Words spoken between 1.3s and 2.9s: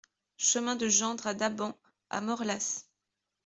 Daban à Morlaàs